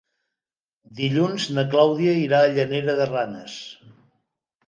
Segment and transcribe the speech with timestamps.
[0.99, 3.61] Dilluns na Clàudia irà a Llanera de Ranes.